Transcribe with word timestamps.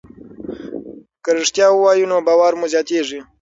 که 1.23 1.29
رښتیا 1.37 1.67
ووایو 1.71 2.09
نو 2.11 2.17
باور 2.27 2.53
مو 2.59 2.65
زیاتېږي. 2.73 3.19